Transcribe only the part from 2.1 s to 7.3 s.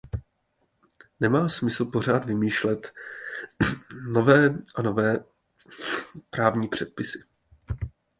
vymýšlet nové a nové právní předpisy.